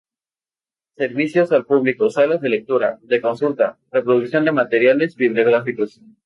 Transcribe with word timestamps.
Servicios 0.97 1.51
al 1.51 1.67
público: 1.67 2.09
Salas 2.09 2.41
de 2.41 2.49
lectura, 2.49 2.97
de 3.03 3.21
consulta, 3.21 3.77
reproducción 3.91 4.43
de 4.45 4.51
materiales 4.51 5.15
bibliográficos. 5.15 6.01